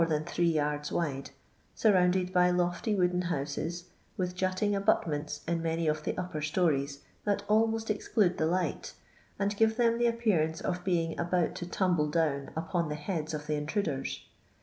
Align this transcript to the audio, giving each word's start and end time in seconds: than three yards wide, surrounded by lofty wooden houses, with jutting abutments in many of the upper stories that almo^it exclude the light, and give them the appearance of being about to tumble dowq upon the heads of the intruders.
than 0.09 0.25
three 0.25 0.49
yards 0.49 0.91
wide, 0.91 1.29
surrounded 1.75 2.33
by 2.33 2.49
lofty 2.49 2.95
wooden 2.95 3.21
houses, 3.21 3.91
with 4.17 4.33
jutting 4.33 4.73
abutments 4.75 5.41
in 5.47 5.61
many 5.61 5.85
of 5.87 6.03
the 6.05 6.17
upper 6.17 6.41
stories 6.41 7.03
that 7.23 7.47
almo^it 7.47 7.87
exclude 7.91 8.39
the 8.39 8.47
light, 8.47 8.95
and 9.37 9.55
give 9.57 9.77
them 9.77 9.99
the 9.99 10.07
appearance 10.07 10.59
of 10.59 10.83
being 10.83 11.19
about 11.19 11.53
to 11.53 11.67
tumble 11.67 12.09
dowq 12.09 12.49
upon 12.57 12.89
the 12.89 12.95
heads 12.95 13.31
of 13.35 13.45
the 13.45 13.53
intruders. 13.53 14.25